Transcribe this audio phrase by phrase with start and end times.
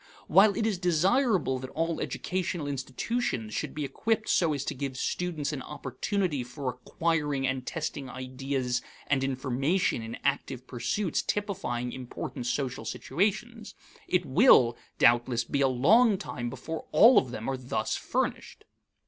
[0.25, 4.97] While it is desirable that all educational institutions should be equipped so as to give
[4.97, 12.47] students an opportunity for acquiring and testing ideas and information in active pursuits typifying important
[12.47, 13.75] social situations,
[14.07, 18.65] it will, doubtless, be a long time before all of them are thus furnished.